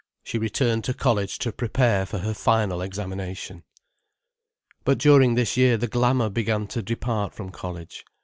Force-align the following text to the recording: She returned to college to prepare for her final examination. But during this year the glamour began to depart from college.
She 0.23 0.39
returned 0.39 0.83
to 0.85 0.95
college 0.95 1.37
to 1.37 1.51
prepare 1.51 2.07
for 2.07 2.17
her 2.17 2.33
final 2.33 2.81
examination. 2.81 3.61
But 4.83 4.97
during 4.97 5.35
this 5.35 5.57
year 5.57 5.77
the 5.77 5.85
glamour 5.87 6.31
began 6.31 6.65
to 6.69 6.81
depart 6.81 7.35
from 7.35 7.51
college. 7.51 8.03